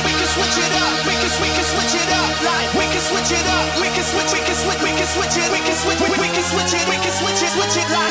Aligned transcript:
mad 0.04 0.19
switch 0.30 0.58
it 0.62 0.72
up. 0.78 0.94
We 1.06 1.14
can 1.18 1.30
we 1.42 1.50
can 1.50 1.66
switch 1.66 1.94
it 1.98 2.10
up. 2.14 2.30
Like 2.46 2.70
we 2.78 2.86
can 2.86 3.02
switch 3.02 3.30
it 3.34 3.46
up. 3.50 3.66
We 3.82 3.88
can 3.90 4.04
switch 4.06 4.30
we 4.30 4.40
can 4.46 4.54
switch 4.54 4.80
we 4.82 4.92
can 4.94 5.08
switch 5.10 5.36
it. 5.42 5.48
We 5.50 5.60
can 5.66 5.76
switch 5.82 6.00
we 6.06 6.28
can 6.30 6.44
switch 6.46 6.72
it. 6.78 6.84
We 6.86 6.96
can 7.02 7.12
switch 7.12 7.42
it. 7.42 7.50
Switch 7.50 7.76
it 7.82 7.88
like. 7.90 8.09